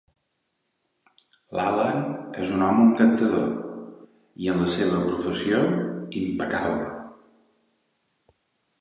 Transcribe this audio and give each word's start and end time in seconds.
L'Allan 1.57 1.99
és 2.45 2.55
un 2.55 2.65
home 2.69 2.81
encantador, 2.87 3.45
i 4.47 4.51
en 4.55 4.65
la 4.65 4.73
seva 4.79 5.05
professió, 5.07 5.63
impecable. 6.27 6.93